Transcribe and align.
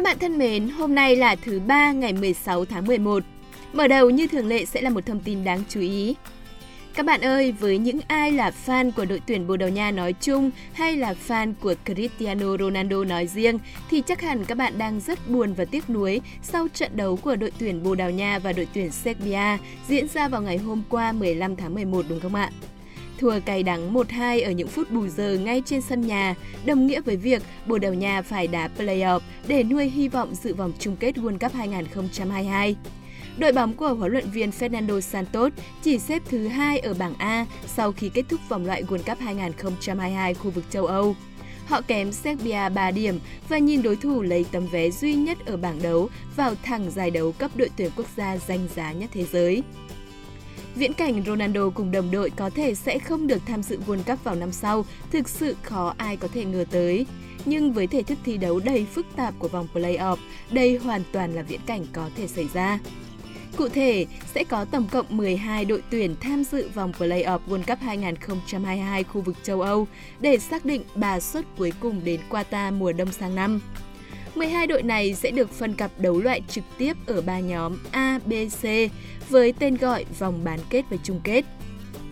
Các 0.00 0.04
bạn 0.04 0.18
thân 0.18 0.38
mến, 0.38 0.68
hôm 0.68 0.94
nay 0.94 1.16
là 1.16 1.36
thứ 1.36 1.60
ba 1.60 1.92
ngày 1.92 2.12
16 2.12 2.64
tháng 2.64 2.86
11. 2.86 3.22
Mở 3.72 3.88
đầu 3.88 4.10
như 4.10 4.26
thường 4.26 4.46
lệ 4.46 4.64
sẽ 4.64 4.80
là 4.80 4.90
một 4.90 5.06
thông 5.06 5.20
tin 5.20 5.44
đáng 5.44 5.62
chú 5.68 5.80
ý. 5.80 6.14
Các 6.94 7.06
bạn 7.06 7.20
ơi, 7.20 7.52
với 7.52 7.78
những 7.78 8.00
ai 8.08 8.32
là 8.32 8.52
fan 8.66 8.92
của 8.92 9.04
đội 9.04 9.20
tuyển 9.26 9.46
Bồ 9.46 9.56
Đào 9.56 9.68
Nha 9.68 9.90
nói 9.90 10.14
chung 10.20 10.50
hay 10.72 10.96
là 10.96 11.14
fan 11.28 11.52
của 11.60 11.74
Cristiano 11.84 12.56
Ronaldo 12.56 13.04
nói 13.04 13.26
riêng 13.26 13.58
thì 13.90 14.02
chắc 14.06 14.20
hẳn 14.20 14.44
các 14.44 14.58
bạn 14.58 14.78
đang 14.78 15.00
rất 15.00 15.30
buồn 15.30 15.52
và 15.52 15.64
tiếc 15.64 15.90
nuối 15.90 16.20
sau 16.42 16.68
trận 16.74 16.96
đấu 16.96 17.16
của 17.16 17.36
đội 17.36 17.52
tuyển 17.58 17.82
Bồ 17.82 17.94
Đào 17.94 18.10
Nha 18.10 18.38
và 18.38 18.52
đội 18.52 18.68
tuyển 18.74 18.90
Serbia 18.90 19.58
diễn 19.88 20.08
ra 20.08 20.28
vào 20.28 20.42
ngày 20.42 20.58
hôm 20.58 20.82
qua 20.88 21.12
15 21.12 21.56
tháng 21.56 21.74
11 21.74 22.04
đúng 22.08 22.20
không 22.20 22.34
ạ? 22.34 22.50
Thua 23.20 23.40
cay 23.40 23.62
đắng 23.62 23.94
1-2 23.94 24.44
ở 24.44 24.50
những 24.50 24.68
phút 24.68 24.90
bù 24.90 25.08
giờ 25.08 25.38
ngay 25.44 25.62
trên 25.66 25.80
sân 25.80 26.00
nhà, 26.00 26.34
đồng 26.64 26.86
nghĩa 26.86 27.00
với 27.00 27.16
việc 27.16 27.42
Bồ 27.66 27.78
Đào 27.78 27.94
Nha 27.94 28.22
phải 28.22 28.46
đá 28.46 28.68
play-off 28.78 29.20
để 29.48 29.62
nuôi 29.62 29.88
hy 29.88 30.08
vọng 30.08 30.34
dự 30.34 30.54
vòng 30.54 30.72
chung 30.78 30.96
kết 30.96 31.16
World 31.16 31.38
Cup 31.38 31.52
2022. 31.52 32.76
Đội 33.38 33.52
bóng 33.52 33.72
của 33.72 33.94
huấn 33.94 34.12
luyện 34.12 34.30
viên 34.30 34.50
Fernando 34.50 35.00
Santos 35.00 35.52
chỉ 35.82 35.98
xếp 35.98 36.22
thứ 36.30 36.48
hai 36.48 36.78
ở 36.78 36.94
bảng 36.94 37.14
A 37.18 37.46
sau 37.66 37.92
khi 37.92 38.08
kết 38.08 38.24
thúc 38.28 38.40
vòng 38.48 38.66
loại 38.66 38.82
World 38.82 39.02
Cup 39.06 39.18
2022 39.18 40.34
khu 40.34 40.50
vực 40.50 40.64
châu 40.70 40.86
Âu. 40.86 41.16
Họ 41.66 41.80
kém 41.80 42.12
Serbia 42.12 42.68
3 42.74 42.90
điểm 42.90 43.18
và 43.48 43.58
nhìn 43.58 43.82
đối 43.82 43.96
thủ 43.96 44.22
lấy 44.22 44.44
tấm 44.52 44.66
vé 44.66 44.90
duy 44.90 45.14
nhất 45.14 45.38
ở 45.46 45.56
bảng 45.56 45.82
đấu 45.82 46.08
vào 46.36 46.54
thẳng 46.62 46.90
giải 46.90 47.10
đấu 47.10 47.32
cấp 47.32 47.50
đội 47.54 47.70
tuyển 47.76 47.90
quốc 47.96 48.06
gia 48.16 48.36
danh 48.36 48.68
giá 48.74 48.92
nhất 48.92 49.10
thế 49.12 49.24
giới. 49.32 49.62
Viễn 50.74 50.92
cảnh 50.92 51.22
Ronaldo 51.26 51.70
cùng 51.70 51.90
đồng 51.90 52.10
đội 52.10 52.30
có 52.30 52.50
thể 52.50 52.74
sẽ 52.74 52.98
không 52.98 53.26
được 53.26 53.42
tham 53.46 53.62
dự 53.62 53.78
World 53.86 54.02
Cup 54.02 54.24
vào 54.24 54.34
năm 54.34 54.52
sau, 54.52 54.84
thực 55.12 55.28
sự 55.28 55.56
khó 55.62 55.94
ai 55.96 56.16
có 56.16 56.28
thể 56.34 56.44
ngờ 56.44 56.64
tới. 56.70 57.06
Nhưng 57.44 57.72
với 57.72 57.86
thể 57.86 58.02
thức 58.02 58.18
thi 58.24 58.36
đấu 58.36 58.60
đầy 58.60 58.84
phức 58.84 59.06
tạp 59.16 59.34
của 59.38 59.48
vòng 59.48 59.68
play-off, 59.74 60.16
đây 60.50 60.76
hoàn 60.76 61.02
toàn 61.12 61.34
là 61.34 61.42
viễn 61.42 61.60
cảnh 61.66 61.86
có 61.92 62.08
thể 62.16 62.26
xảy 62.26 62.48
ra. 62.54 62.78
Cụ 63.56 63.68
thể, 63.68 64.06
sẽ 64.34 64.44
có 64.44 64.64
tổng 64.64 64.88
cộng 64.92 65.06
12 65.08 65.64
đội 65.64 65.82
tuyển 65.90 66.14
tham 66.20 66.44
dự 66.44 66.68
vòng 66.74 66.92
Play-off 66.98 67.38
World 67.48 67.62
Cup 67.66 67.78
2022 67.80 69.04
khu 69.04 69.20
vực 69.20 69.36
châu 69.42 69.60
Âu 69.60 69.86
để 70.20 70.38
xác 70.38 70.64
định 70.64 70.82
bà 70.94 71.20
suất 71.20 71.44
cuối 71.58 71.72
cùng 71.80 72.00
đến 72.04 72.20
Qatar 72.30 72.78
mùa 72.78 72.92
đông 72.92 73.12
sang 73.12 73.34
năm. 73.34 73.60
12 74.34 74.66
đội 74.66 74.82
này 74.82 75.14
sẽ 75.14 75.30
được 75.30 75.50
phân 75.50 75.74
cặp 75.74 75.90
đấu 75.98 76.18
loại 76.18 76.42
trực 76.48 76.64
tiếp 76.78 76.96
ở 77.06 77.22
ba 77.22 77.40
nhóm 77.40 77.76
A, 77.90 78.18
B, 78.26 78.32
C 78.62 78.64
với 79.28 79.52
tên 79.58 79.76
gọi 79.76 80.04
vòng 80.18 80.44
bán 80.44 80.58
kết 80.70 80.84
và 80.90 80.96
chung 81.02 81.20
kết. 81.24 81.44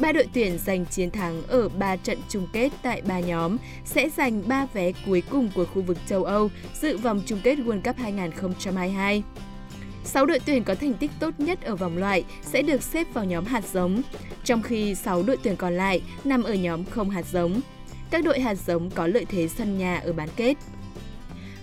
Ba 0.00 0.12
đội 0.12 0.28
tuyển 0.34 0.58
giành 0.58 0.86
chiến 0.86 1.10
thắng 1.10 1.42
ở 1.48 1.68
ba 1.68 1.96
trận 1.96 2.18
chung 2.28 2.46
kết 2.52 2.72
tại 2.82 3.02
ba 3.02 3.20
nhóm 3.20 3.56
sẽ 3.84 4.08
giành 4.16 4.48
3 4.48 4.66
vé 4.72 4.92
cuối 5.06 5.22
cùng 5.30 5.48
của 5.54 5.64
khu 5.64 5.82
vực 5.82 5.98
châu 6.08 6.24
Âu 6.24 6.50
dự 6.80 6.96
vòng 6.96 7.22
chung 7.26 7.40
kết 7.42 7.58
World 7.58 7.82
Cup 7.82 7.96
2022. 7.96 9.22
6 10.04 10.26
đội 10.26 10.40
tuyển 10.46 10.64
có 10.64 10.74
thành 10.74 10.94
tích 10.94 11.10
tốt 11.20 11.34
nhất 11.38 11.62
ở 11.62 11.76
vòng 11.76 11.98
loại 11.98 12.24
sẽ 12.42 12.62
được 12.62 12.82
xếp 12.82 13.06
vào 13.14 13.24
nhóm 13.24 13.44
hạt 13.44 13.64
giống, 13.72 14.02
trong 14.44 14.62
khi 14.62 14.94
6 14.94 15.22
đội 15.22 15.36
tuyển 15.42 15.56
còn 15.56 15.76
lại 15.76 16.02
nằm 16.24 16.42
ở 16.42 16.54
nhóm 16.54 16.84
không 16.84 17.10
hạt 17.10 17.26
giống. 17.32 17.60
Các 18.10 18.24
đội 18.24 18.40
hạt 18.40 18.54
giống 18.54 18.90
có 18.90 19.06
lợi 19.06 19.24
thế 19.24 19.48
sân 19.48 19.78
nhà 19.78 19.96
ở 20.04 20.12
bán 20.12 20.28
kết. 20.36 20.56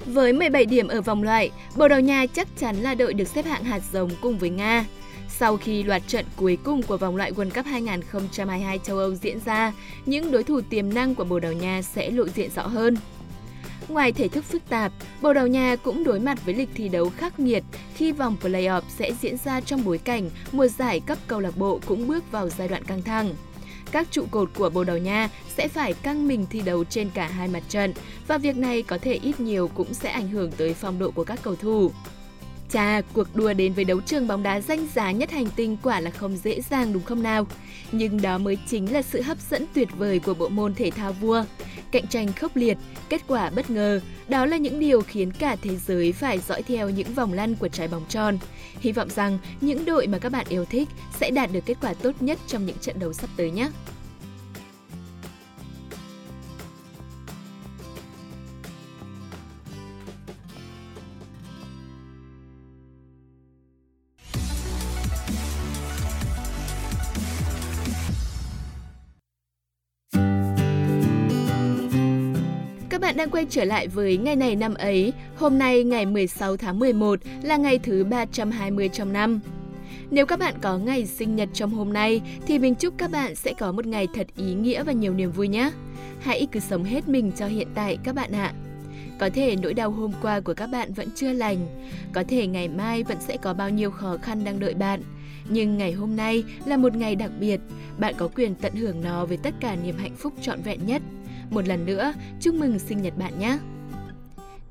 Với 0.05 0.33
17 0.33 0.65
điểm 0.65 0.87
ở 0.87 1.01
vòng 1.01 1.23
loại, 1.23 1.51
Bồ 1.75 1.87
Đào 1.87 1.99
Nha 1.99 2.25
chắc 2.25 2.47
chắn 2.57 2.75
là 2.75 2.95
đội 2.95 3.13
được 3.13 3.27
xếp 3.27 3.45
hạng 3.45 3.63
hạt 3.63 3.79
giống 3.91 4.09
cùng 4.21 4.37
với 4.37 4.49
Nga. 4.49 4.85
Sau 5.29 5.57
khi 5.57 5.83
loạt 5.83 6.01
trận 6.07 6.25
cuối 6.35 6.57
cùng 6.63 6.83
của 6.83 6.97
vòng 6.97 7.15
loại 7.15 7.31
World 7.31 7.49
Cup 7.49 7.65
2022 7.65 8.79
châu 8.79 8.97
Âu 8.97 9.15
diễn 9.15 9.39
ra, 9.45 9.73
những 10.05 10.31
đối 10.31 10.43
thủ 10.43 10.61
tiềm 10.69 10.93
năng 10.93 11.15
của 11.15 11.23
Bồ 11.23 11.39
Đào 11.39 11.53
Nha 11.53 11.81
sẽ 11.81 12.11
lộ 12.11 12.27
diện 12.27 12.49
rõ 12.55 12.67
hơn. 12.67 12.97
Ngoài 13.87 14.11
thể 14.11 14.27
thức 14.27 14.43
phức 14.43 14.69
tạp, 14.69 14.91
Bồ 15.21 15.33
Đào 15.33 15.47
Nha 15.47 15.75
cũng 15.75 16.03
đối 16.03 16.19
mặt 16.19 16.45
với 16.45 16.53
lịch 16.53 16.69
thi 16.75 16.89
đấu 16.89 17.09
khắc 17.17 17.39
nghiệt 17.39 17.63
khi 17.95 18.11
vòng 18.11 18.37
play-off 18.41 18.81
sẽ 18.97 19.11
diễn 19.21 19.37
ra 19.37 19.61
trong 19.61 19.85
bối 19.85 19.97
cảnh 19.97 20.29
mùa 20.51 20.67
giải 20.67 20.99
cấp 20.99 21.17
câu 21.27 21.39
lạc 21.39 21.57
bộ 21.57 21.79
cũng 21.85 22.07
bước 22.07 22.31
vào 22.31 22.49
giai 22.49 22.67
đoạn 22.67 22.83
căng 22.83 23.01
thẳng. 23.01 23.33
Các 23.91 24.07
trụ 24.11 24.25
cột 24.31 24.49
của 24.55 24.69
Bồ 24.69 24.83
Đào 24.83 24.97
Nha 24.97 25.29
sẽ 25.57 25.67
phải 25.67 25.93
căng 25.93 26.27
mình 26.27 26.45
thi 26.49 26.61
đấu 26.61 26.83
trên 26.83 27.09
cả 27.09 27.27
hai 27.27 27.47
mặt 27.47 27.63
trận 27.69 27.93
và 28.27 28.37
việc 28.37 28.57
này 28.57 28.81
có 28.81 28.97
thể 28.97 29.13
ít 29.13 29.39
nhiều 29.39 29.67
cũng 29.67 29.93
sẽ 29.93 30.09
ảnh 30.09 30.27
hưởng 30.27 30.51
tới 30.51 30.73
phong 30.73 30.99
độ 30.99 31.11
của 31.11 31.23
các 31.23 31.39
cầu 31.43 31.55
thủ. 31.55 31.91
Chà, 32.69 33.01
cuộc 33.13 33.35
đua 33.35 33.53
đến 33.53 33.73
với 33.73 33.83
đấu 33.83 34.01
trường 34.01 34.27
bóng 34.27 34.43
đá 34.43 34.61
danh 34.61 34.87
giá 34.95 35.11
nhất 35.11 35.31
hành 35.31 35.47
tinh 35.55 35.77
quả 35.83 35.99
là 35.99 36.11
không 36.11 36.37
dễ 36.37 36.61
dàng 36.61 36.93
đúng 36.93 37.03
không 37.03 37.23
nào? 37.23 37.47
Nhưng 37.91 38.21
đó 38.21 38.37
mới 38.37 38.57
chính 38.67 38.93
là 38.93 39.01
sự 39.01 39.21
hấp 39.21 39.37
dẫn 39.49 39.65
tuyệt 39.73 39.87
vời 39.97 40.19
của 40.19 40.33
bộ 40.33 40.49
môn 40.49 40.73
thể 40.75 40.91
thao 40.91 41.13
vua. 41.13 41.43
Cạnh 41.91 42.07
tranh 42.07 42.33
khốc 42.33 42.55
liệt, 42.55 42.77
kết 43.09 43.21
quả 43.27 43.49
bất 43.49 43.69
ngờ, 43.69 44.01
đó 44.27 44.45
là 44.45 44.57
những 44.57 44.79
điều 44.79 45.01
khiến 45.01 45.31
cả 45.31 45.55
thế 45.61 45.75
giới 45.75 46.11
phải 46.11 46.39
dõi 46.39 46.63
theo 46.63 46.89
những 46.89 47.13
vòng 47.13 47.33
lăn 47.33 47.55
của 47.55 47.67
trái 47.67 47.87
bóng 47.87 48.05
tròn. 48.09 48.37
Hy 48.79 48.91
vọng 48.91 49.09
rằng 49.09 49.37
những 49.61 49.85
đội 49.85 50.07
mà 50.07 50.17
các 50.17 50.31
bạn 50.31 50.45
yêu 50.49 50.65
thích 50.65 50.89
sẽ 51.19 51.31
đạt 51.31 51.51
được 51.51 51.65
kết 51.65 51.77
quả 51.81 51.93
tốt 51.93 52.11
nhất 52.19 52.39
trong 52.47 52.65
những 52.65 52.77
trận 52.81 52.99
đấu 52.99 53.13
sắp 53.13 53.29
tới 53.37 53.51
nhé. 53.51 53.69
Đang 73.25 73.31
quay 73.31 73.45
trở 73.49 73.65
lại 73.65 73.87
với 73.87 74.17
ngày 74.17 74.35
này 74.35 74.55
năm 74.55 74.73
ấy. 74.73 75.13
Hôm 75.35 75.57
nay 75.57 75.83
ngày 75.83 76.05
16 76.05 76.57
tháng 76.57 76.79
11 76.79 77.19
là 77.43 77.57
ngày 77.57 77.79
thứ 77.79 78.03
320 78.03 78.89
trong 78.89 79.13
năm. 79.13 79.39
Nếu 80.11 80.25
các 80.25 80.39
bạn 80.39 80.53
có 80.61 80.77
ngày 80.77 81.05
sinh 81.05 81.35
nhật 81.35 81.49
trong 81.53 81.69
hôm 81.69 81.93
nay 81.93 82.21
thì 82.47 82.59
mình 82.59 82.75
chúc 82.75 82.93
các 82.97 83.11
bạn 83.11 83.35
sẽ 83.35 83.53
có 83.53 83.71
một 83.71 83.85
ngày 83.85 84.07
thật 84.15 84.27
ý 84.37 84.53
nghĩa 84.53 84.83
và 84.83 84.91
nhiều 84.91 85.13
niềm 85.13 85.31
vui 85.31 85.47
nhé. 85.47 85.71
Hãy 86.19 86.47
cứ 86.51 86.59
sống 86.59 86.83
hết 86.83 87.07
mình 87.07 87.31
cho 87.37 87.47
hiện 87.47 87.67
tại 87.75 87.97
các 88.03 88.15
bạn 88.15 88.31
ạ. 88.31 88.53
Có 89.19 89.29
thể 89.33 89.55
nỗi 89.55 89.73
đau 89.73 89.91
hôm 89.91 90.11
qua 90.21 90.39
của 90.39 90.53
các 90.53 90.67
bạn 90.67 90.93
vẫn 90.93 91.07
chưa 91.15 91.33
lành, 91.33 91.67
có 92.13 92.23
thể 92.27 92.47
ngày 92.47 92.67
mai 92.67 93.03
vẫn 93.03 93.17
sẽ 93.19 93.37
có 93.37 93.53
bao 93.53 93.69
nhiêu 93.69 93.91
khó 93.91 94.17
khăn 94.21 94.43
đang 94.43 94.59
đợi 94.59 94.73
bạn. 94.73 95.01
Nhưng 95.49 95.77
ngày 95.77 95.91
hôm 95.91 96.15
nay 96.15 96.43
là 96.65 96.77
một 96.77 96.95
ngày 96.95 97.15
đặc 97.15 97.31
biệt, 97.39 97.59
bạn 97.97 98.13
có 98.17 98.27
quyền 98.35 98.55
tận 98.55 98.75
hưởng 98.75 99.01
nó 99.03 99.25
với 99.25 99.37
tất 99.37 99.53
cả 99.59 99.75
niềm 99.83 99.95
hạnh 99.97 100.15
phúc 100.17 100.33
trọn 100.41 100.61
vẹn 100.61 100.79
nhất. 100.85 101.01
Một 101.49 101.67
lần 101.67 101.85
nữa, 101.85 102.13
chúc 102.41 102.55
mừng 102.55 102.79
sinh 102.79 103.01
nhật 103.01 103.17
bạn 103.17 103.39
nhé! 103.39 103.57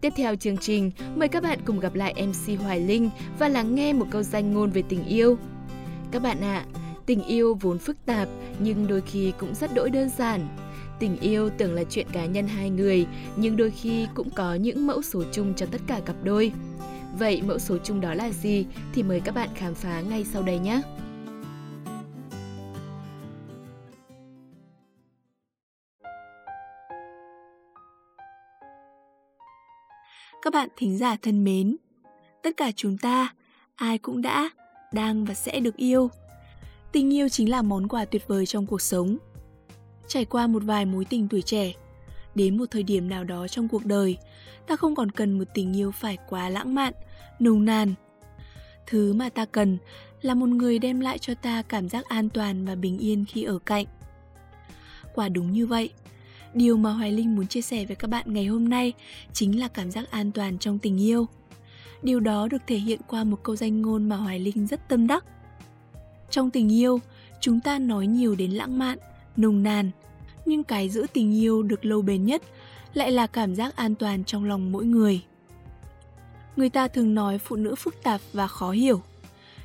Tiếp 0.01 0.13
theo 0.17 0.37
chương 0.37 0.57
trình, 0.57 0.91
mời 1.17 1.29
các 1.29 1.43
bạn 1.43 1.59
cùng 1.65 1.81
gặp 1.81 1.95
lại 1.95 2.27
MC 2.27 2.61
Hoài 2.61 2.81
Linh 2.81 3.11
và 3.39 3.49
lắng 3.49 3.75
nghe 3.75 3.93
một 3.93 4.07
câu 4.11 4.23
danh 4.23 4.55
ngôn 4.55 4.71
về 4.71 4.83
tình 4.89 5.05
yêu. 5.05 5.39
Các 6.11 6.23
bạn 6.23 6.41
ạ, 6.41 6.65
à, 6.75 6.81
tình 7.07 7.25
yêu 7.25 7.55
vốn 7.55 7.79
phức 7.79 7.97
tạp 8.07 8.29
nhưng 8.59 8.87
đôi 8.87 9.01
khi 9.01 9.33
cũng 9.39 9.55
rất 9.55 9.75
đỗi 9.75 9.91
đơn 9.91 10.11
giản. 10.19 10.49
Tình 10.99 11.17
yêu 11.21 11.51
tưởng 11.59 11.75
là 11.75 11.85
chuyện 11.91 12.07
cá 12.13 12.27
nhân 12.27 12.49
hai 12.49 12.71
người, 12.71 13.07
nhưng 13.37 13.57
đôi 13.57 13.71
khi 13.71 14.07
cũng 14.15 14.31
có 14.31 14.55
những 14.55 14.87
mẫu 14.87 15.03
số 15.03 15.23
chung 15.33 15.55
cho 15.57 15.67
tất 15.67 15.81
cả 15.87 16.01
cặp 16.05 16.17
đôi. 16.23 16.53
Vậy 17.19 17.43
mẫu 17.43 17.59
số 17.59 17.79
chung 17.85 18.01
đó 18.01 18.15
là 18.15 18.31
gì 18.31 18.67
thì 18.95 19.03
mời 19.03 19.21
các 19.21 19.35
bạn 19.35 19.49
khám 19.55 19.75
phá 19.75 20.01
ngay 20.01 20.25
sau 20.33 20.43
đây 20.43 20.59
nhé. 20.59 20.83
Các 30.45 30.53
bạn 30.53 30.69
thính 30.77 30.99
giả 30.99 31.17
thân 31.23 31.45
mến, 31.45 31.77
tất 32.43 32.51
cả 32.57 32.71
chúng 32.77 32.99
ta, 32.99 33.35
ai 33.77 33.99
cũng 33.99 34.23
đã, 34.23 34.51
đang 34.93 35.25
và 35.25 35.35
sẽ 35.35 35.61
được 35.61 35.77
yêu. 35.77 36.11
Tình 36.93 37.15
yêu 37.15 37.29
chính 37.29 37.51
là 37.51 37.63
món 37.63 37.89
quà 37.89 38.05
tuyệt 38.05 38.29
vời 38.29 38.47
trong 38.47 38.67
cuộc 38.67 38.81
sống. 38.81 39.17
Trải 40.09 40.25
qua 40.25 40.47
một 40.47 40.63
vài 40.63 40.85
mối 40.87 41.05
tình 41.05 41.29
tuổi 41.29 41.43
trẻ, 41.43 41.73
đến 42.35 42.59
một 42.59 42.65
thời 42.71 42.83
điểm 42.83 43.09
nào 43.09 43.25
đó 43.25 43.49
trong 43.49 43.69
cuộc 43.69 43.85
đời, 43.85 44.17
ta 44.67 44.77
không 44.77 44.95
còn 44.95 45.11
cần 45.11 45.39
một 45.39 45.45
tình 45.55 45.77
yêu 45.77 45.91
phải 45.91 46.19
quá 46.29 46.49
lãng 46.49 46.75
mạn, 46.75 46.93
nồng 47.39 47.65
nàn. 47.65 47.95
Thứ 48.87 49.13
mà 49.13 49.29
ta 49.29 49.45
cần 49.45 49.79
là 50.23 50.35
một 50.35 50.49
người 50.49 50.79
đem 50.79 51.01
lại 51.01 51.19
cho 51.19 51.35
ta 51.35 51.63
cảm 51.63 51.89
giác 51.89 52.09
an 52.09 52.29
toàn 52.29 52.65
và 52.65 52.75
bình 52.75 52.99
yên 52.99 53.25
khi 53.29 53.43
ở 53.43 53.59
cạnh. 53.59 53.87
Quả 55.15 55.29
đúng 55.29 55.53
như 55.53 55.67
vậy, 55.67 55.91
Điều 56.55 56.77
mà 56.77 56.93
Hoài 56.93 57.13
Linh 57.13 57.37
muốn 57.37 57.47
chia 57.47 57.63
sẻ 57.63 57.85
với 57.85 57.97
các 57.97 58.09
bạn 58.09 58.33
ngày 58.33 58.47
hôm 58.47 58.69
nay 58.69 58.93
chính 59.33 59.61
là 59.61 59.69
cảm 59.69 59.91
giác 59.91 60.11
an 60.11 60.33
toàn 60.33 60.59
trong 60.59 60.79
tình 60.79 61.01
yêu. 61.01 61.27
Điều 62.03 62.21
đó 62.21 62.49
được 62.49 62.63
thể 62.67 62.77
hiện 62.77 63.01
qua 63.07 63.25
một 63.25 63.43
câu 63.43 63.57
danh 63.57 63.83
ngôn 63.83 64.09
mà 64.09 64.17
Hoài 64.17 64.39
Linh 64.39 64.67
rất 64.67 64.89
tâm 64.89 65.07
đắc. 65.07 65.25
Trong 66.31 66.51
tình 66.51 66.73
yêu, 66.73 67.01
chúng 67.41 67.61
ta 67.61 67.79
nói 67.79 68.07
nhiều 68.07 68.35
đến 68.35 68.51
lãng 68.51 68.79
mạn, 68.79 68.99
nồng 69.37 69.63
nàn, 69.63 69.91
nhưng 70.47 70.65
cái 70.65 70.89
giữ 70.89 71.07
tình 71.13 71.35
yêu 71.35 71.63
được 71.63 71.85
lâu 71.85 72.03
bền 72.03 72.25
nhất 72.25 72.43
lại 72.95 73.13
là 73.13 73.27
cảm 73.27 73.55
giác 73.55 73.77
an 73.77 73.95
toàn 73.95 74.25
trong 74.25 74.45
lòng 74.45 74.73
mỗi 74.73 74.85
người. 74.85 75.23
Người 76.57 76.71
ta 76.71 76.89
thường 76.89 77.15
nói 77.15 77.39
phụ 77.39 77.57
nữ 77.57 77.75
phức 77.75 78.03
tạp 78.03 78.21
và 78.33 78.47
khó 78.47 78.71
hiểu. 78.71 79.03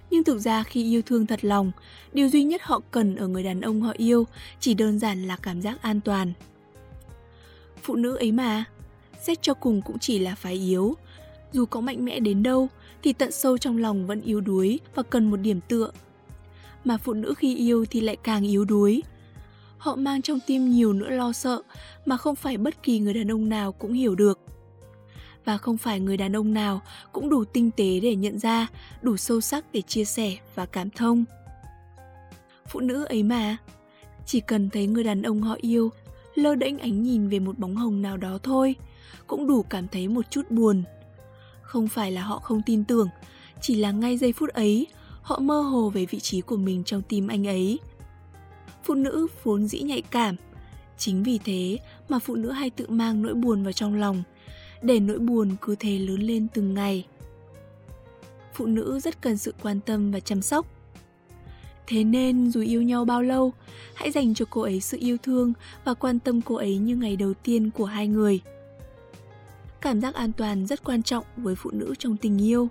Nhưng 0.10 0.24
thực 0.24 0.40
ra 0.40 0.64
khi 0.64 0.84
yêu 0.84 1.02
thương 1.02 1.26
thật 1.26 1.40
lòng, 1.46 1.72
điều 2.14 2.30
duy 2.30 2.44
nhất 2.44 2.62
họ 2.64 2.82
cần 2.92 3.16
ở 3.16 3.28
người 3.28 3.44
đàn 3.44 3.62
ông 3.62 3.82
họ 3.82 3.94
yêu 3.98 4.28
chỉ 4.60 4.74
đơn 4.74 5.00
giản 5.00 5.28
là 5.28 5.38
cảm 5.42 5.62
giác 5.62 5.82
an 5.82 6.02
toàn 6.02 6.34
phụ 7.84 7.96
nữ 7.96 8.16
ấy 8.16 8.32
mà 8.32 8.66
xét 9.22 9.42
cho 9.42 9.54
cùng 9.54 9.82
cũng 9.82 10.00
chỉ 10.00 10.20
là 10.20 10.36
phái 10.36 10.54
yếu 10.54 10.96
Dù 11.52 11.66
có 11.66 11.82
mạnh 11.82 12.06
mẽ 12.06 12.20
đến 12.20 12.44
đâu 12.44 12.68
thì 13.04 13.14
tận 13.14 13.32
sâu 13.32 13.58
trong 13.58 13.78
lòng 13.78 14.08
vẫn 14.08 14.22
yếu 14.22 14.42
đuối 14.42 14.80
và 14.96 15.04
cần 15.04 15.32
một 15.32 15.38
điểm 15.38 15.60
tựa. 15.68 15.92
Mà 16.86 16.98
phụ 16.98 17.14
nữ 17.14 17.34
khi 17.38 17.56
yêu 17.56 17.86
thì 17.90 18.02
lại 18.02 18.18
càng 18.24 18.44
yếu 18.44 18.66
đuối. 18.66 19.04
Họ 19.78 19.96
mang 19.96 20.22
trong 20.22 20.40
tim 20.48 20.70
nhiều 20.70 20.94
nỗi 20.94 21.12
lo 21.12 21.32
sợ 21.32 21.62
mà 22.06 22.18
không 22.18 22.36
phải 22.36 22.58
bất 22.58 22.84
kỳ 22.84 23.00
người 23.00 23.14
đàn 23.14 23.32
ông 23.32 23.50
nào 23.50 23.72
cũng 23.72 23.94
hiểu 23.94 24.16
được. 24.16 24.40
Và 25.46 25.58
không 25.58 25.78
phải 25.78 26.00
người 26.00 26.18
đàn 26.18 26.36
ông 26.36 26.54
nào 26.54 26.82
cũng 27.12 27.30
đủ 27.30 27.44
tinh 27.44 27.72
tế 27.72 28.00
để 28.00 28.16
nhận 28.16 28.40
ra, 28.40 28.68
đủ 29.02 29.18
sâu 29.18 29.42
sắc 29.42 29.66
để 29.72 29.82
chia 29.82 30.06
sẻ 30.06 30.38
và 30.56 30.66
cảm 30.66 30.90
thông. 30.90 31.26
Phụ 32.68 32.80
nữ 32.80 33.06
ấy 33.06 33.24
mà, 33.24 33.58
chỉ 34.26 34.40
cần 34.40 34.70
thấy 34.70 34.88
người 34.88 35.04
đàn 35.04 35.22
ông 35.22 35.42
họ 35.42 35.56
yêu 35.62 35.92
lơ 36.44 36.56
đễnh 36.56 36.80
ánh 36.80 37.04
nhìn 37.04 37.28
về 37.28 37.40
một 37.40 37.60
bóng 37.60 37.76
hồng 37.76 38.02
nào 38.02 38.18
đó 38.18 38.38
thôi, 38.44 38.76
cũng 39.28 39.48
đủ 39.48 39.64
cảm 39.64 39.88
thấy 39.88 40.08
một 40.08 40.32
chút 40.32 40.52
buồn. 40.52 40.84
Không 41.62 41.88
phải 41.88 42.12
là 42.12 42.22
họ 42.22 42.40
không 42.40 42.62
tin 42.66 42.84
tưởng, 42.84 43.10
chỉ 43.62 43.76
là 43.76 43.92
ngay 43.92 44.18
giây 44.18 44.34
phút 44.34 44.50
ấy, 44.50 44.88
họ 45.22 45.40
mơ 45.40 45.62
hồ 45.62 45.90
về 45.90 46.06
vị 46.06 46.20
trí 46.20 46.42
của 46.42 46.58
mình 46.58 46.84
trong 46.84 47.02
tim 47.02 47.28
anh 47.28 47.48
ấy. 47.48 47.80
Phụ 48.84 48.94
nữ 48.94 49.28
vốn 49.44 49.68
dĩ 49.68 49.82
nhạy 49.82 50.02
cảm, 50.02 50.36
chính 50.98 51.24
vì 51.24 51.38
thế 51.38 51.78
mà 52.10 52.20
phụ 52.20 52.36
nữ 52.36 52.52
hay 52.52 52.70
tự 52.70 52.86
mang 52.90 53.22
nỗi 53.22 53.34
buồn 53.34 53.64
vào 53.64 53.74
trong 53.74 53.96
lòng, 53.96 54.24
để 54.82 55.00
nỗi 55.00 55.20
buồn 55.20 55.56
cứ 55.62 55.76
thế 55.80 56.00
lớn 56.00 56.20
lên 56.20 56.48
từng 56.54 56.74
ngày. 56.74 57.06
Phụ 58.54 58.66
nữ 58.66 59.00
rất 59.00 59.22
cần 59.22 59.38
sự 59.38 59.54
quan 59.62 59.80
tâm 59.80 60.12
và 60.12 60.20
chăm 60.20 60.42
sóc. 60.42 60.68
Thế 61.90 62.04
nên 62.04 62.52
dù 62.52 62.62
yêu 62.62 62.82
nhau 62.82 63.06
bao 63.06 63.22
lâu, 63.22 63.54
hãy 63.94 64.12
dành 64.12 64.34
cho 64.34 64.46
cô 64.50 64.62
ấy 64.62 64.82
sự 64.82 64.98
yêu 65.02 65.18
thương 65.24 65.54
và 65.86 65.94
quan 65.94 66.20
tâm 66.20 66.42
cô 66.42 66.56
ấy 66.56 66.78
như 66.78 66.96
ngày 66.96 67.16
đầu 67.16 67.34
tiên 67.34 67.70
của 67.72 67.86
hai 67.86 68.08
người. 68.08 68.40
Cảm 69.82 70.02
giác 70.02 70.16
an 70.16 70.32
toàn 70.32 70.68
rất 70.68 70.84
quan 70.84 71.04
trọng 71.04 71.26
với 71.38 71.56
phụ 71.56 71.72
nữ 71.72 71.94
trong 72.00 72.18
tình 72.18 72.44
yêu. 72.44 72.68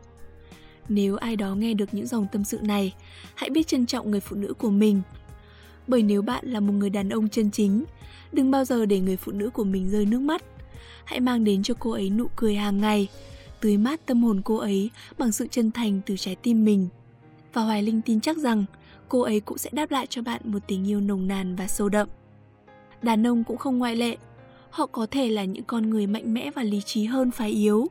Nếu 0.89 1.17
ai 1.17 1.37
đó 1.37 1.55
nghe 1.55 1.75
được 1.75 1.95
những 1.95 2.07
dòng 2.07 2.27
tâm 2.33 2.45
sự 2.45 2.59
này, 2.63 2.95
hãy 3.35 3.51
biết 3.51 3.67
trân 3.67 3.87
trọng 3.87 4.11
người 4.11 4.21
phụ 4.21 4.37
nữ 4.37 4.55
của 4.59 4.71
mình. 4.71 5.03
Bởi 5.87 6.03
nếu 6.03 6.23
bạn 6.23 6.47
là 6.47 6.61
một 6.61 6.73
người 6.73 6.91
đàn 6.91 7.09
ông 7.09 7.29
chân 7.29 7.51
chính, 7.51 7.85
đừng 8.33 8.51
bao 8.51 8.65
giờ 8.65 8.87
để 8.87 9.01
người 9.01 9.17
phụ 9.17 9.33
nữ 9.33 9.51
của 9.51 9.65
mình 9.65 9.91
rơi 9.91 10.07
nước 10.07 10.21
mắt. 10.21 10.43
Hãy 11.05 11.21
mang 11.21 11.45
đến 11.45 11.63
cho 11.63 11.75
cô 11.79 11.91
ấy 11.91 12.11
nụ 12.11 12.27
cười 12.37 12.55
hàng 12.55 12.81
ngày, 12.81 13.09
tưới 13.61 13.77
mát 13.77 14.07
tâm 14.07 14.23
hồn 14.23 14.41
cô 14.45 14.57
ấy 14.57 14.91
bằng 15.19 15.33
sự 15.33 15.47
chân 15.51 15.71
thành 15.71 16.01
từ 16.07 16.17
trái 16.17 16.37
tim 16.37 16.65
mình. 16.65 16.89
Và 17.53 17.63
Hoài 17.63 17.83
Linh 17.83 18.03
tin 18.03 18.21
chắc 18.21 18.37
rằng 18.37 18.65
cô 19.09 19.21
ấy 19.21 19.41
cũng 19.41 19.59
sẽ 19.59 19.71
đáp 19.73 19.91
lại 19.91 20.07
cho 20.07 20.23
bạn 20.23 20.41
một 20.45 20.59
tình 20.67 20.89
yêu 20.89 21.01
nồng 21.01 21.29
nàn 21.29 21.57
và 21.57 21.67
sâu 21.67 21.89
đậm. 21.89 22.09
Đàn 23.03 23.27
ông 23.27 23.45
cũng 23.45 23.57
không 23.57 23.79
ngoại 23.79 23.97
lệ. 23.97 24.17
Họ 24.71 24.87
có 24.87 25.07
thể 25.11 25.29
là 25.29 25.45
những 25.45 25.65
con 25.65 25.91
người 25.91 26.07
mạnh 26.07 26.35
mẽ 26.35 26.51
và 26.51 26.63
lý 26.63 26.81
trí 26.81 27.05
hơn 27.05 27.31
phái 27.31 27.51
yếu, 27.51 27.89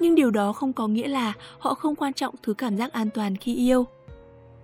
nhưng 0.00 0.14
điều 0.14 0.30
đó 0.30 0.52
không 0.52 0.72
có 0.72 0.88
nghĩa 0.88 1.08
là 1.08 1.32
họ 1.58 1.74
không 1.74 1.96
quan 1.96 2.12
trọng 2.12 2.34
thứ 2.42 2.54
cảm 2.54 2.76
giác 2.76 2.92
an 2.92 3.10
toàn 3.14 3.36
khi 3.36 3.54
yêu. 3.56 3.86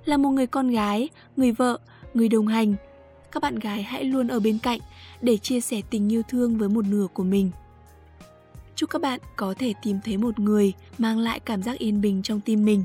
Là 0.04 0.16
một 0.16 0.31
người 0.31 0.46
con 0.46 0.70
gái, 0.70 1.08
người 1.37 1.52
vợ, 1.52 1.78
người 2.14 2.28
đồng 2.28 2.46
hành, 2.46 2.75
các 3.32 3.42
bạn 3.42 3.58
gái 3.58 3.82
hãy 3.82 4.04
luôn 4.04 4.28
ở 4.28 4.40
bên 4.40 4.58
cạnh 4.58 4.81
để 5.20 5.37
chia 5.37 5.60
sẻ 5.60 5.81
tình 5.90 6.12
yêu 6.12 6.22
thương 6.28 6.58
với 6.58 6.69
một 6.69 6.84
nửa 6.87 7.06
của 7.12 7.25
mình. 7.25 7.50
Chúc 8.75 8.90
các 8.90 9.02
bạn 9.02 9.20
có 9.37 9.54
thể 9.58 9.75
tìm 9.82 9.99
thấy 10.04 10.16
một 10.16 10.38
người 10.38 10.72
mang 10.99 11.19
lại 11.19 11.40
cảm 11.40 11.62
giác 11.62 11.78
yên 11.78 12.00
bình 12.00 12.22
trong 12.22 12.40
tim 12.40 12.64
mình 12.64 12.84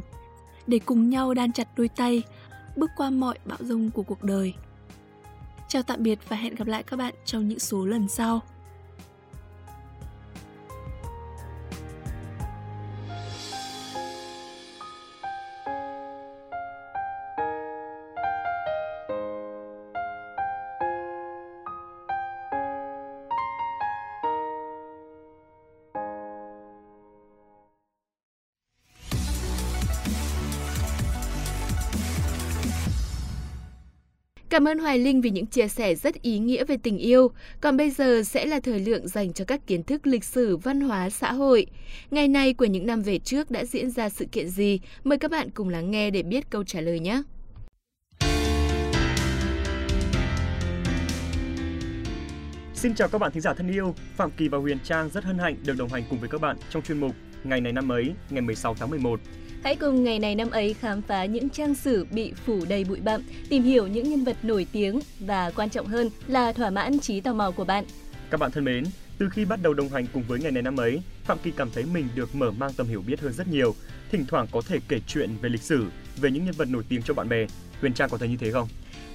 để 0.68 0.80
cùng 0.80 1.10
nhau 1.10 1.34
đan 1.34 1.52
chặt 1.52 1.68
đôi 1.78 1.88
tay 1.88 2.24
bước 2.76 2.92
qua 2.98 3.10
mọi 3.10 3.38
bão 3.46 3.58
rông 3.62 3.92
của 3.92 4.04
cuộc 4.04 4.24
đời. 4.24 4.54
Chào 5.68 5.84
tạm 5.84 6.04
biệt 6.04 6.20
và 6.30 6.38
hẹn 6.38 6.56
gặp 6.56 6.68
lại 6.68 6.84
các 6.84 6.98
bạn 6.98 7.14
trong 7.26 7.48
những 7.48 7.60
số 7.60 7.86
lần 7.86 8.08
sau. 8.08 8.42
Cảm 34.52 34.68
ơn 34.68 34.80
Hoài 34.80 35.00
Linh 35.00 35.22
vì 35.22 35.30
những 35.30 35.46
chia 35.46 35.68
sẻ 35.68 35.96
rất 35.96 36.22
ý 36.22 36.40
nghĩa 36.40 36.64
về 36.66 36.78
tình 36.84 36.98
yêu. 36.98 37.32
Còn 37.62 37.78
bây 37.78 37.92
giờ 37.92 38.24
sẽ 38.24 38.46
là 38.46 38.60
thời 38.60 38.80
lượng 38.80 39.08
dành 39.08 39.34
cho 39.34 39.46
các 39.46 39.68
kiến 39.68 39.84
thức 39.84 40.08
lịch 40.08 40.24
sử, 40.24 40.58
văn 40.58 40.82
hóa, 40.82 41.10
xã 41.10 41.34
hội. 41.34 41.66
Ngày 42.12 42.28
nay 42.28 42.54
của 42.54 42.66
những 42.66 42.86
năm 42.88 43.02
về 43.02 43.20
trước 43.20 43.52
đã 43.52 43.66
diễn 43.66 43.92
ra 43.92 44.10
sự 44.10 44.26
kiện 44.32 44.50
gì? 44.50 44.80
Mời 45.04 45.18
các 45.18 45.32
bạn 45.32 45.50
cùng 45.50 45.70
lắng 45.70 45.92
nghe 45.92 46.10
để 46.10 46.24
biết 46.24 46.50
câu 46.50 46.64
trả 46.64 46.82
lời 46.82 47.00
nhé. 47.00 47.22
Xin 52.74 52.96
chào 52.96 53.08
các 53.08 53.18
bạn 53.18 53.32
thính 53.32 53.42
giả 53.42 53.54
thân 53.54 53.72
yêu, 53.72 53.96
Phạm 54.16 54.32
Kỳ 54.32 54.48
và 54.48 54.58
Huyền 54.58 54.78
Trang 54.84 55.10
rất 55.10 55.24
hân 55.24 55.38
hạnh 55.38 55.56
được 55.66 55.76
đồng 55.78 55.90
hành 55.90 56.04
cùng 56.10 56.20
với 56.20 56.30
các 56.30 56.42
bạn 56.42 56.58
trong 56.70 56.84
chuyên 56.84 57.00
mục 57.00 57.16
Ngày 57.44 57.62
này 57.62 57.74
năm 57.74 57.92
ấy, 57.92 58.14
ngày 58.30 58.42
16 58.42 58.76
tháng 58.76 58.90
11 58.90 59.20
Hãy 59.64 59.76
cùng 59.76 60.04
ngày 60.04 60.20
này 60.20 60.36
năm 60.36 60.50
ấy 60.50 60.74
khám 60.74 61.02
phá 61.02 61.26
những 61.26 61.50
trang 61.50 61.76
sử 61.76 62.06
bị 62.12 62.34
phủ 62.46 62.66
đầy 62.70 62.84
bụi 62.84 63.00
bặm, 63.04 63.22
tìm 63.50 63.64
hiểu 63.64 63.88
những 63.88 64.10
nhân 64.10 64.24
vật 64.24 64.38
nổi 64.44 64.68
tiếng 64.72 65.00
và 65.20 65.52
quan 65.56 65.70
trọng 65.70 65.88
hơn 65.88 66.10
là 66.28 66.54
thỏa 66.54 66.70
mãn 66.70 67.00
trí 67.00 67.22
tò 67.22 67.34
mò 67.34 67.52
của 67.52 67.64
bạn. 67.64 67.86
Các 68.30 68.40
bạn 68.40 68.52
thân 68.52 68.64
mến, 68.64 68.84
từ 69.18 69.30
khi 69.30 69.46
bắt 69.46 69.60
đầu 69.62 69.74
đồng 69.74 69.90
hành 69.90 70.06
cùng 70.14 70.24
với 70.28 70.40
ngày 70.40 70.52
này 70.52 70.64
năm 70.64 70.78
ấy, 70.78 71.02
Phạm 71.24 71.38
Kỳ 71.44 71.52
cảm 71.52 71.70
thấy 71.74 71.84
mình 71.94 72.08
được 72.16 72.36
mở 72.36 72.52
mang 72.52 72.74
tầm 72.78 72.88
hiểu 72.88 73.04
biết 73.08 73.20
hơn 73.20 73.34
rất 73.34 73.48
nhiều. 73.48 73.76
Thỉnh 74.12 74.26
thoảng 74.28 74.48
có 74.52 74.62
thể 74.68 74.80
kể 74.88 75.00
chuyện 75.08 75.30
về 75.42 75.50
lịch 75.50 75.62
sử, 75.62 75.86
về 76.22 76.32
những 76.32 76.46
nhân 76.46 76.56
vật 76.58 76.70
nổi 76.70 76.84
tiếng 76.90 77.02
cho 77.02 77.14
bạn 77.14 77.30
bè. 77.30 77.46
Huyền 77.82 77.94
Trang 77.94 78.10
có 78.10 78.18
thấy 78.18 78.30
như 78.30 78.38
thế 78.38 78.52
không? 78.52 78.68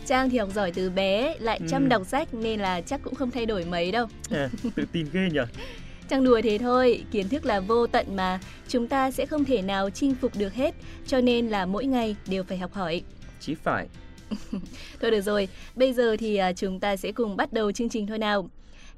Trang 0.06 0.30
thì 0.30 0.38
học 0.38 0.48
giỏi 0.54 0.72
từ 0.72 0.90
bé, 0.90 1.36
lại 1.38 1.60
chăm 1.68 1.82
ừ. 1.82 1.88
đọc 1.88 2.02
sách 2.06 2.34
nên 2.34 2.60
là 2.60 2.80
chắc 2.80 3.02
cũng 3.02 3.14
không 3.14 3.30
thay 3.30 3.46
đổi 3.46 3.64
mấy 3.64 3.92
đâu. 3.92 4.06
À, 4.30 4.50
tự 4.76 4.84
tin 4.92 5.06
ghê 5.12 5.28
nhỉ? 5.32 5.40
Chẳng 6.08 6.24
đùa 6.24 6.40
thế 6.44 6.58
thôi, 6.58 7.04
kiến 7.10 7.28
thức 7.28 7.44
là 7.44 7.60
vô 7.60 7.86
tận 7.86 8.16
mà, 8.16 8.40
chúng 8.68 8.88
ta 8.88 9.10
sẽ 9.10 9.26
không 9.26 9.44
thể 9.44 9.62
nào 9.62 9.90
chinh 9.90 10.14
phục 10.14 10.32
được 10.38 10.54
hết, 10.54 10.74
cho 11.06 11.20
nên 11.20 11.48
là 11.48 11.66
mỗi 11.66 11.86
ngày 11.86 12.16
đều 12.28 12.44
phải 12.44 12.58
học 12.58 12.72
hỏi. 12.72 13.02
Chí 13.40 13.54
phải. 13.54 13.86
thôi 15.00 15.10
được 15.10 15.20
rồi, 15.20 15.48
bây 15.74 15.92
giờ 15.92 16.16
thì 16.18 16.36
à, 16.36 16.52
chúng 16.52 16.80
ta 16.80 16.96
sẽ 16.96 17.12
cùng 17.12 17.36
bắt 17.36 17.52
đầu 17.52 17.72
chương 17.72 17.88
trình 17.88 18.06
thôi 18.06 18.18
nào. 18.18 18.48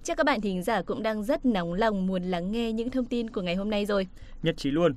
Chắc 0.03 0.17
các 0.17 0.27
bạn 0.27 0.41
thính 0.41 0.63
giả 0.63 0.83
cũng 0.83 1.03
đang 1.03 1.25
rất 1.25 1.47
nóng 1.47 1.73
lòng 1.73 2.07
muốn 2.07 2.23
lắng 2.23 2.53
nghe 2.53 2.73
những 2.73 2.91
thông 2.91 3.05
tin 3.05 3.31
của 3.31 3.43
ngày 3.43 3.55
hôm 3.55 3.71
nay 3.71 3.87
rồi. 3.87 4.07
Nhất 4.43 4.57
trí 4.57 4.71
luôn. 4.71 4.95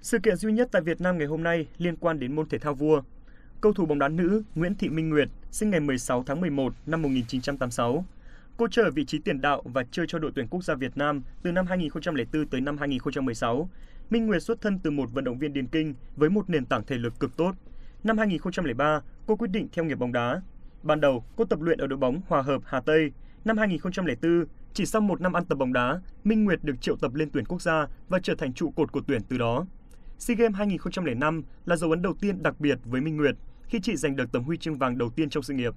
Sự 0.00 0.18
kiện 0.18 0.36
duy 0.36 0.52
nhất 0.52 0.68
tại 0.72 0.82
Việt 0.82 1.00
Nam 1.00 1.18
ngày 1.18 1.26
hôm 1.26 1.42
nay 1.42 1.66
liên 1.78 1.96
quan 1.96 2.18
đến 2.18 2.36
môn 2.36 2.48
thể 2.48 2.58
thao 2.58 2.74
vua 2.74 3.02
Cầu 3.62 3.72
thủ 3.72 3.86
bóng 3.86 3.98
đá 3.98 4.08
nữ 4.08 4.42
Nguyễn 4.54 4.74
Thị 4.74 4.88
Minh 4.88 5.10
Nguyệt 5.10 5.28
sinh 5.50 5.70
ngày 5.70 5.80
16 5.80 6.22
tháng 6.26 6.40
11 6.40 6.74
năm 6.86 7.02
1986. 7.02 8.04
Cô 8.56 8.68
chơi 8.70 8.84
ở 8.84 8.90
vị 8.90 9.04
trí 9.04 9.18
tiền 9.18 9.40
đạo 9.40 9.62
và 9.64 9.84
chơi 9.90 10.06
cho 10.08 10.18
đội 10.18 10.32
tuyển 10.34 10.46
quốc 10.48 10.64
gia 10.64 10.74
Việt 10.74 10.96
Nam 10.96 11.22
từ 11.42 11.52
năm 11.52 11.66
2004 11.66 12.46
tới 12.46 12.60
năm 12.60 12.78
2016. 12.78 13.68
Minh 14.10 14.26
Nguyệt 14.26 14.42
xuất 14.42 14.60
thân 14.60 14.78
từ 14.78 14.90
một 14.90 15.12
vận 15.12 15.24
động 15.24 15.38
viên 15.38 15.52
điền 15.52 15.66
kinh 15.66 15.94
với 16.16 16.30
một 16.30 16.50
nền 16.50 16.64
tảng 16.64 16.86
thể 16.86 16.96
lực 16.96 17.20
cực 17.20 17.36
tốt. 17.36 17.54
Năm 18.04 18.18
2003, 18.18 19.00
cô 19.26 19.36
quyết 19.36 19.50
định 19.50 19.68
theo 19.72 19.84
nghiệp 19.84 19.98
bóng 19.98 20.12
đá. 20.12 20.42
Ban 20.82 21.00
đầu, 21.00 21.24
cô 21.36 21.44
tập 21.44 21.60
luyện 21.60 21.78
ở 21.78 21.86
đội 21.86 21.98
bóng 21.98 22.20
Hòa 22.28 22.42
Hợp 22.42 22.62
Hà 22.64 22.80
Tây. 22.80 23.12
Năm 23.44 23.58
2004, 23.58 24.44
chỉ 24.74 24.86
sau 24.86 25.00
một 25.00 25.20
năm 25.20 25.32
ăn 25.32 25.44
tập 25.44 25.58
bóng 25.58 25.72
đá, 25.72 26.00
Minh 26.24 26.44
Nguyệt 26.44 26.58
được 26.62 26.80
triệu 26.80 26.96
tập 26.96 27.14
lên 27.14 27.30
tuyển 27.32 27.44
quốc 27.44 27.62
gia 27.62 27.86
và 28.08 28.18
trở 28.22 28.34
thành 28.34 28.52
trụ 28.52 28.70
cột 28.70 28.92
của 28.92 29.00
tuyển 29.06 29.22
từ 29.28 29.38
đó. 29.38 29.66
SEA 30.18 30.36
Games 30.36 30.56
2005 30.56 31.42
là 31.64 31.76
dấu 31.76 31.90
ấn 31.90 32.02
đầu 32.02 32.14
tiên 32.20 32.42
đặc 32.42 32.60
biệt 32.60 32.78
với 32.84 33.00
Minh 33.00 33.16
Nguyệt 33.16 33.36
khi 33.72 33.80
chị 33.82 33.96
giành 33.96 34.16
được 34.16 34.32
tấm 34.32 34.44
huy 34.44 34.56
chương 34.56 34.78
vàng 34.78 34.98
đầu 34.98 35.10
tiên 35.16 35.30
trong 35.30 35.42
sự 35.42 35.54
nghiệp. 35.54 35.74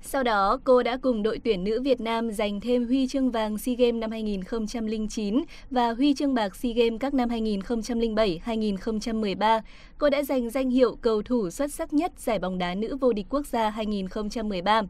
Sau 0.00 0.22
đó, 0.22 0.58
cô 0.64 0.82
đã 0.82 0.96
cùng 0.96 1.22
đội 1.22 1.40
tuyển 1.44 1.64
nữ 1.64 1.82
Việt 1.82 2.00
Nam 2.00 2.30
giành 2.30 2.60
thêm 2.60 2.86
huy 2.86 3.06
chương 3.06 3.30
vàng 3.30 3.58
SEA 3.58 3.74
Games 3.74 4.00
năm 4.00 4.10
2009 4.10 5.44
và 5.70 5.90
huy 5.90 6.14
chương 6.14 6.34
bạc 6.34 6.56
SEA 6.56 6.72
Games 6.72 7.00
các 7.00 7.14
năm 7.14 7.28
2007, 7.28 8.40
2013. 8.42 9.60
Cô 9.98 10.10
đã 10.10 10.22
giành 10.22 10.50
danh 10.50 10.70
hiệu 10.70 10.96
cầu 10.96 11.22
thủ 11.22 11.50
xuất 11.50 11.72
sắc 11.72 11.92
nhất 11.92 12.12
giải 12.16 12.38
bóng 12.38 12.58
đá 12.58 12.74
nữ 12.74 12.96
vô 13.00 13.12
địch 13.12 13.26
quốc 13.30 13.46
gia 13.46 13.70
2013. 13.70 14.82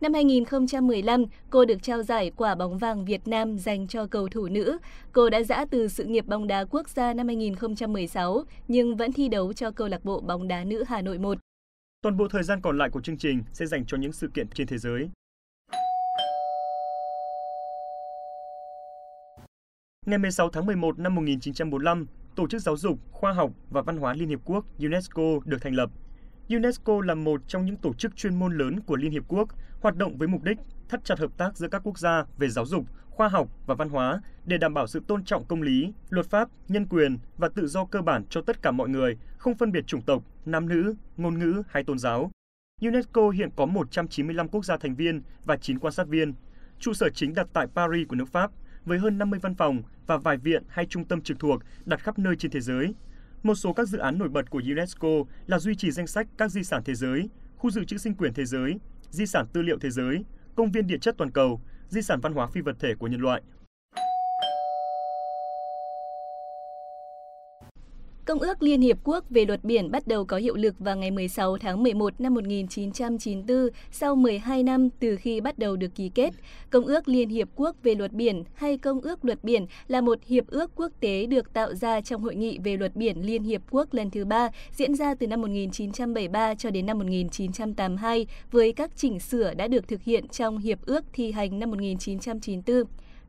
Năm 0.00 0.14
2015, 0.14 1.24
cô 1.50 1.64
được 1.64 1.82
trao 1.82 2.02
giải 2.02 2.32
quả 2.36 2.54
bóng 2.54 2.78
vàng 2.78 3.04
Việt 3.04 3.28
Nam 3.28 3.58
dành 3.58 3.86
cho 3.86 4.06
cầu 4.06 4.28
thủ 4.28 4.48
nữ. 4.48 4.78
Cô 5.12 5.30
đã 5.30 5.42
giã 5.42 5.64
từ 5.70 5.88
sự 5.88 6.04
nghiệp 6.04 6.26
bóng 6.26 6.46
đá 6.46 6.64
quốc 6.64 6.88
gia 6.88 7.14
năm 7.14 7.26
2016 7.26 8.44
nhưng 8.68 8.96
vẫn 8.96 9.12
thi 9.12 9.28
đấu 9.28 9.52
cho 9.52 9.70
câu 9.70 9.88
lạc 9.88 10.04
bộ 10.04 10.20
bóng 10.20 10.48
đá 10.48 10.64
nữ 10.64 10.84
Hà 10.88 11.02
Nội 11.02 11.18
1. 11.18 11.38
Toàn 12.02 12.16
bộ 12.16 12.28
thời 12.28 12.42
gian 12.42 12.60
còn 12.60 12.78
lại 12.78 12.90
của 12.90 13.00
chương 13.00 13.18
trình 13.18 13.42
sẽ 13.52 13.66
dành 13.66 13.86
cho 13.86 13.96
những 13.96 14.12
sự 14.12 14.28
kiện 14.34 14.48
trên 14.48 14.66
thế 14.66 14.78
giới. 14.78 15.10
Ngày 20.06 20.18
16 20.18 20.48
tháng 20.50 20.66
11 20.66 20.98
năm 20.98 21.14
1945, 21.14 22.06
Tổ 22.36 22.46
chức 22.46 22.62
Giáo 22.62 22.76
dục, 22.76 22.98
Khoa 23.10 23.32
học 23.32 23.50
và 23.70 23.82
Văn 23.82 23.96
hóa 23.96 24.14
Liên 24.14 24.28
Hiệp 24.28 24.40
Quốc 24.44 24.64
UNESCO 24.78 25.22
được 25.44 25.58
thành 25.60 25.74
lập. 25.74 25.90
UNESCO 26.48 27.00
là 27.04 27.14
một 27.14 27.40
trong 27.48 27.66
những 27.66 27.76
tổ 27.76 27.94
chức 27.94 28.16
chuyên 28.16 28.38
môn 28.38 28.58
lớn 28.58 28.80
của 28.80 28.96
Liên 28.96 29.10
Hiệp 29.10 29.24
Quốc, 29.28 29.48
hoạt 29.80 29.96
động 29.96 30.18
với 30.18 30.28
mục 30.28 30.42
đích 30.42 30.58
thắt 30.88 31.04
chặt 31.04 31.18
hợp 31.18 31.30
tác 31.36 31.56
giữa 31.56 31.68
các 31.68 31.82
quốc 31.84 31.98
gia 31.98 32.24
về 32.38 32.48
giáo 32.48 32.66
dục, 32.66 32.84
khoa 33.10 33.28
học 33.28 33.48
và 33.66 33.74
văn 33.74 33.88
hóa 33.88 34.20
để 34.44 34.58
đảm 34.58 34.74
bảo 34.74 34.86
sự 34.86 35.02
tôn 35.06 35.24
trọng 35.24 35.44
công 35.44 35.62
lý, 35.62 35.92
luật 36.08 36.26
pháp, 36.26 36.48
nhân 36.68 36.86
quyền 36.86 37.18
và 37.36 37.48
tự 37.48 37.66
do 37.66 37.84
cơ 37.84 38.02
bản 38.02 38.24
cho 38.30 38.42
tất 38.42 38.62
cả 38.62 38.70
mọi 38.70 38.88
người, 38.88 39.16
không 39.38 39.54
phân 39.54 39.72
biệt 39.72 39.86
chủng 39.86 40.02
tộc, 40.02 40.22
nam 40.46 40.68
nữ, 40.68 40.94
ngôn 41.16 41.38
ngữ 41.38 41.62
hay 41.68 41.84
tôn 41.84 41.98
giáo. 41.98 42.30
UNESCO 42.82 43.30
hiện 43.30 43.50
có 43.56 43.66
195 43.66 44.48
quốc 44.48 44.64
gia 44.64 44.76
thành 44.76 44.94
viên 44.94 45.22
và 45.44 45.56
9 45.56 45.78
quan 45.78 45.92
sát 45.92 46.08
viên. 46.08 46.34
Trụ 46.78 46.92
sở 46.92 47.08
chính 47.14 47.34
đặt 47.34 47.46
tại 47.52 47.66
Paris 47.74 48.08
của 48.08 48.16
nước 48.16 48.28
Pháp, 48.28 48.50
với 48.84 48.98
hơn 48.98 49.18
50 49.18 49.40
văn 49.42 49.54
phòng 49.54 49.82
và 50.06 50.16
vài 50.16 50.36
viện 50.36 50.62
hay 50.68 50.86
trung 50.86 51.04
tâm 51.04 51.20
trực 51.20 51.38
thuộc 51.38 51.62
đặt 51.84 52.00
khắp 52.00 52.18
nơi 52.18 52.36
trên 52.36 52.50
thế 52.50 52.60
giới. 52.60 52.94
Một 53.42 53.54
số 53.54 53.72
các 53.72 53.88
dự 53.88 53.98
án 53.98 54.18
nổi 54.18 54.28
bật 54.28 54.50
của 54.50 54.62
UNESCO 54.70 55.08
là 55.46 55.58
duy 55.58 55.74
trì 55.74 55.90
danh 55.90 56.06
sách 56.06 56.26
các 56.38 56.50
di 56.50 56.62
sản 56.62 56.82
thế 56.84 56.94
giới, 56.94 57.28
khu 57.56 57.70
dự 57.70 57.84
trữ 57.84 57.96
sinh 57.96 58.14
quyền 58.14 58.34
thế 58.34 58.44
giới, 58.44 58.78
di 59.10 59.26
sản 59.26 59.46
tư 59.52 59.62
liệu 59.62 59.78
thế 59.78 59.90
giới, 59.90 60.24
công 60.54 60.70
viên 60.70 60.86
địa 60.86 60.98
chất 60.98 61.14
toàn 61.18 61.30
cầu, 61.30 61.60
di 61.88 62.02
sản 62.02 62.20
văn 62.20 62.32
hóa 62.32 62.46
phi 62.46 62.60
vật 62.60 62.76
thể 62.80 62.94
của 62.94 63.06
nhân 63.06 63.20
loại. 63.20 63.42
Công 68.24 68.38
ước 68.38 68.62
Liên 68.62 68.80
Hiệp 68.80 68.98
Quốc 69.04 69.24
về 69.30 69.44
luật 69.44 69.64
biển 69.64 69.90
bắt 69.90 70.06
đầu 70.06 70.24
có 70.24 70.36
hiệu 70.36 70.56
lực 70.56 70.74
vào 70.78 70.96
ngày 70.96 71.10
16 71.10 71.58
tháng 71.58 71.82
11 71.82 72.20
năm 72.20 72.34
1994 72.34 73.68
sau 73.90 74.16
12 74.16 74.62
năm 74.62 74.88
từ 75.00 75.16
khi 75.16 75.40
bắt 75.40 75.58
đầu 75.58 75.76
được 75.76 75.94
ký 75.94 76.10
kết. 76.14 76.30
Công 76.70 76.84
ước 76.84 77.08
Liên 77.08 77.28
Hiệp 77.28 77.48
Quốc 77.56 77.76
về 77.82 77.94
luật 77.94 78.12
biển 78.12 78.44
hay 78.54 78.78
Công 78.78 79.00
ước 79.00 79.24
luật 79.24 79.44
biển 79.44 79.66
là 79.88 80.00
một 80.00 80.18
hiệp 80.26 80.46
ước 80.46 80.70
quốc 80.76 80.92
tế 81.00 81.26
được 81.26 81.52
tạo 81.52 81.74
ra 81.74 82.00
trong 82.00 82.22
Hội 82.22 82.34
nghị 82.34 82.58
về 82.64 82.76
luật 82.76 82.96
biển 82.96 83.26
Liên 83.26 83.42
Hiệp 83.42 83.62
Quốc 83.70 83.94
lần 83.94 84.10
thứ 84.10 84.24
ba, 84.24 84.48
diễn 84.76 84.94
ra 84.94 85.14
từ 85.14 85.26
năm 85.26 85.40
1973 85.40 86.54
cho 86.54 86.70
đến 86.70 86.86
năm 86.86 86.98
1982 86.98 88.26
với 88.50 88.72
các 88.72 88.90
chỉnh 88.96 89.20
sửa 89.20 89.54
đã 89.54 89.68
được 89.68 89.88
thực 89.88 90.02
hiện 90.02 90.28
trong 90.28 90.58
hiệp 90.58 90.86
ước 90.86 91.04
thi 91.12 91.32
hành 91.32 91.58
năm 91.58 91.70
1994. 91.70 92.84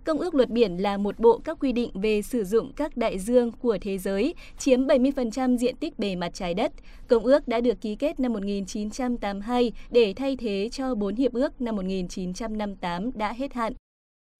Công 0.05 0.19
ước 0.19 0.35
luật 0.35 0.49
biển 0.49 0.77
là 0.77 0.97
một 0.97 1.19
bộ 1.19 1.41
các 1.43 1.57
quy 1.59 1.71
định 1.71 1.91
về 1.93 2.21
sử 2.21 2.43
dụng 2.43 2.71
các 2.75 2.97
đại 2.97 3.19
dương 3.19 3.51
của 3.51 3.77
thế 3.81 3.97
giới, 3.97 4.35
chiếm 4.57 4.79
70% 4.79 5.57
diện 5.57 5.75
tích 5.75 5.99
bề 5.99 6.15
mặt 6.15 6.29
trái 6.33 6.53
đất. 6.53 6.71
Công 7.07 7.23
ước 7.23 7.47
đã 7.47 7.61
được 7.61 7.81
ký 7.81 7.95
kết 7.95 8.19
năm 8.19 8.33
1982 8.33 9.71
để 9.91 10.13
thay 10.15 10.37
thế 10.37 10.69
cho 10.71 10.95
bốn 10.95 11.15
hiệp 11.15 11.33
ước 11.33 11.61
năm 11.61 11.75
1958 11.75 13.11
đã 13.15 13.33
hết 13.33 13.53
hạn. 13.53 13.73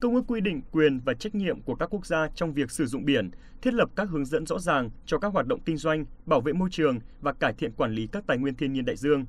Công 0.02 0.16
ước 0.16 0.24
quy 0.28 0.42
định 0.42 0.62
quyền 0.72 1.00
và 1.06 1.14
trách 1.14 1.36
nhiệm 1.36 1.62
của 1.62 1.76
các 1.76 1.90
quốc 1.94 2.06
gia 2.06 2.28
trong 2.36 2.54
việc 2.54 2.72
sử 2.72 2.86
dụng 2.86 3.06
biển, 3.06 3.30
thiết 3.62 3.74
lập 3.74 3.90
các 3.96 4.10
hướng 4.10 4.26
dẫn 4.26 4.46
rõ 4.46 4.60
ràng 4.60 4.90
cho 5.06 5.18
các 5.18 5.34
hoạt 5.34 5.48
động 5.48 5.60
kinh 5.66 5.78
doanh, 5.78 6.06
bảo 6.26 6.42
vệ 6.42 6.54
môi 6.54 6.70
trường 6.72 7.00
và 7.22 7.34
cải 7.34 7.54
thiện 7.54 7.72
quản 7.72 7.94
lý 7.94 8.08
các 8.12 8.24
tài 8.28 8.38
nguyên 8.38 8.56
thiên 8.56 8.74
nhiên 8.74 8.86
đại 8.86 8.96
dương. 8.96 9.26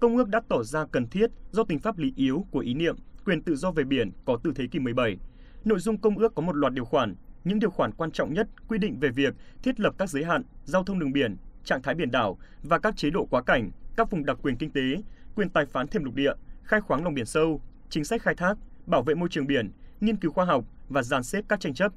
Công 0.00 0.16
ước 0.16 0.28
đã 0.28 0.40
tỏ 0.48 0.62
ra 0.62 0.86
cần 0.92 1.06
thiết 1.06 1.30
do 1.50 1.64
tính 1.64 1.78
pháp 1.78 1.98
lý 1.98 2.12
yếu 2.16 2.46
của 2.50 2.60
ý 2.60 2.74
niệm 2.74 2.96
quyền 3.24 3.42
tự 3.42 3.56
do 3.56 3.70
về 3.70 3.84
biển 3.84 4.10
có 4.24 4.38
từ 4.44 4.52
thế 4.54 4.66
kỷ 4.66 4.78
17 4.78 5.18
Nội 5.64 5.78
dung 5.78 5.98
công 5.98 6.18
ước 6.18 6.34
có 6.34 6.42
một 6.42 6.56
loạt 6.56 6.72
điều 6.72 6.84
khoản. 6.84 7.14
Những 7.44 7.58
điều 7.58 7.70
khoản 7.70 7.92
quan 7.92 8.10
trọng 8.10 8.34
nhất 8.34 8.48
quy 8.68 8.78
định 8.78 8.98
về 9.00 9.08
việc 9.08 9.34
thiết 9.62 9.80
lập 9.80 9.94
các 9.98 10.10
giới 10.10 10.24
hạn, 10.24 10.42
giao 10.64 10.84
thông 10.84 10.98
đường 10.98 11.12
biển, 11.12 11.36
trạng 11.64 11.82
thái 11.82 11.94
biển 11.94 12.10
đảo 12.10 12.38
và 12.62 12.78
các 12.78 12.96
chế 12.96 13.10
độ 13.10 13.26
quá 13.30 13.42
cảnh, 13.42 13.70
các 13.96 14.10
vùng 14.10 14.24
đặc 14.24 14.38
quyền 14.42 14.56
kinh 14.56 14.70
tế, 14.70 15.02
quyền 15.34 15.50
tài 15.50 15.66
phán 15.66 15.88
thêm 15.88 16.04
lục 16.04 16.14
địa, 16.14 16.32
khai 16.62 16.80
khoáng 16.80 17.04
lòng 17.04 17.14
biển 17.14 17.26
sâu, 17.26 17.60
chính 17.88 18.04
sách 18.04 18.22
khai 18.22 18.34
thác, 18.34 18.54
bảo 18.86 19.02
vệ 19.02 19.14
môi 19.14 19.28
trường 19.28 19.46
biển, 19.46 19.70
nghiên 20.00 20.16
cứu 20.16 20.32
khoa 20.32 20.44
học 20.44 20.64
và 20.88 21.02
dàn 21.02 21.22
xếp 21.22 21.44
các 21.48 21.60
tranh 21.60 21.74
chấp. 21.74 21.92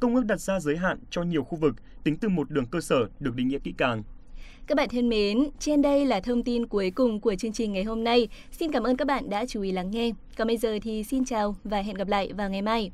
Công 0.00 0.14
ước 0.14 0.24
đặt 0.24 0.40
ra 0.40 0.60
giới 0.60 0.76
hạn 0.76 0.98
cho 1.10 1.22
nhiều 1.22 1.44
khu 1.44 1.58
vực 1.58 1.76
tính 2.04 2.16
từ 2.18 2.28
một 2.28 2.50
đường 2.50 2.66
cơ 2.66 2.80
sở 2.80 3.08
được 3.20 3.34
định 3.36 3.48
nghĩa 3.48 3.58
kỹ 3.58 3.74
càng. 3.78 4.02
Các 4.66 4.74
bạn 4.76 4.88
thân 4.88 5.08
mến, 5.08 5.48
trên 5.58 5.82
đây 5.82 6.06
là 6.06 6.20
thông 6.20 6.42
tin 6.42 6.66
cuối 6.66 6.90
cùng 6.90 7.20
của 7.20 7.34
chương 7.34 7.52
trình 7.52 7.72
ngày 7.72 7.84
hôm 7.84 8.04
nay. 8.04 8.28
Xin 8.50 8.72
cảm 8.72 8.82
ơn 8.82 8.96
các 8.96 9.06
bạn 9.06 9.30
đã 9.30 9.46
chú 9.46 9.62
ý 9.62 9.72
lắng 9.72 9.90
nghe. 9.90 10.10
Còn 10.36 10.46
bây 10.46 10.56
giờ 10.56 10.78
thì 10.82 11.04
xin 11.04 11.24
chào 11.24 11.56
và 11.64 11.80
hẹn 11.80 11.94
gặp 11.96 12.08
lại 12.08 12.32
vào 12.32 12.50
ngày 12.50 12.62
mai. 12.62 12.90